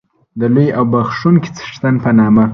د 0.39 0.41
لوی 0.53 0.67
او 0.77 0.83
بخښونکی 0.91 1.49
څښتن 1.57 1.95
په 2.03 2.09
نامه 2.19 2.45